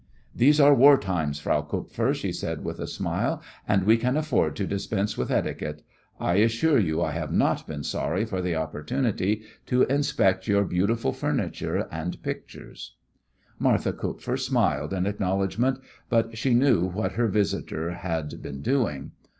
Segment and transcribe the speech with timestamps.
[0.33, 4.55] "These are war times, Frau Kupfer," she said, with a smile, "and we can afford
[4.55, 5.83] to dispense with etiquette.
[6.19, 11.13] I assure you I have not been sorry for the opportunity to inspect your beautiful
[11.13, 12.95] furniture and pictures."
[13.59, 15.77] Martha Kupfer smiled in acknowledgment,
[16.09, 19.11] but she knew what her visitor had been doing.